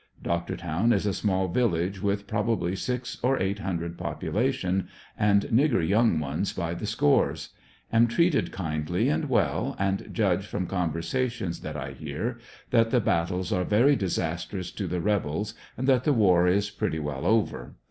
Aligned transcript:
Doctor 0.23 0.57
town 0.57 0.91
is 0.93 1.05
a 1.05 1.13
small 1.13 1.47
village 1.47 2.01
with 2.01 2.25
prob 2.25 2.49
ably 2.49 2.75
six 2.75 3.19
or 3.21 3.39
eight 3.39 3.59
hundred 3.59 3.99
population, 3.99 4.87
and 5.15 5.43
nigger 5.53 5.87
young 5.87 6.19
ones 6.19 6.53
by 6.53 6.73
the 6.73 6.87
scores. 6.87 7.49
Am 7.93 8.07
treated 8.07 8.51
kindly 8.51 9.09
and 9.09 9.29
well, 9.29 9.75
and 9.77 10.09
judge 10.11 10.47
from 10.47 10.65
conver 10.65 11.03
sations 11.03 11.61
that 11.61 11.77
I 11.77 11.91
hear, 11.91 12.39
that 12.71 12.89
the 12.89 12.99
battles 12.99 13.53
are 13.53 13.63
very 13.63 13.95
disastrous 13.95 14.71
to 14.71 14.87
the 14.87 14.99
rebels 15.01 15.53
and 15.77 15.85
that 15.87 16.03
the 16.03 16.13
war 16.13 16.47
is 16.47 16.71
pretty 16.71 16.97
well 16.97 17.23
oyer. 17.27 17.75